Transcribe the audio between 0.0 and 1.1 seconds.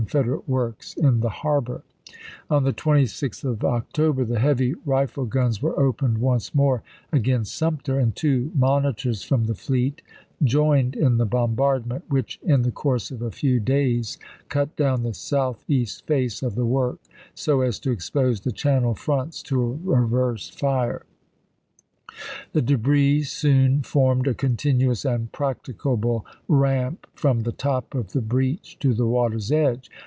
federate works